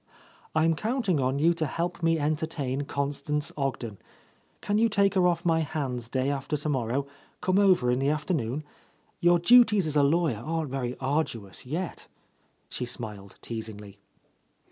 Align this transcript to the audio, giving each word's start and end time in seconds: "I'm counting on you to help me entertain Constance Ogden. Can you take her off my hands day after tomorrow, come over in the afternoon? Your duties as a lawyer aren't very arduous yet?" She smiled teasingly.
"I'm 0.55 0.73
counting 0.75 1.19
on 1.19 1.37
you 1.37 1.53
to 1.53 1.67
help 1.67 2.01
me 2.01 2.17
entertain 2.17 2.85
Constance 2.85 3.51
Ogden. 3.55 3.99
Can 4.59 4.79
you 4.79 4.89
take 4.89 5.13
her 5.13 5.27
off 5.27 5.45
my 5.45 5.59
hands 5.59 6.09
day 6.09 6.31
after 6.31 6.57
tomorrow, 6.57 7.05
come 7.39 7.59
over 7.59 7.91
in 7.91 7.99
the 7.99 8.09
afternoon? 8.09 8.63
Your 9.19 9.37
duties 9.37 9.85
as 9.85 9.95
a 9.95 10.01
lawyer 10.01 10.41
aren't 10.43 10.71
very 10.71 10.97
arduous 10.99 11.67
yet?" 11.67 12.07
She 12.67 12.83
smiled 12.85 13.35
teasingly. 13.43 13.99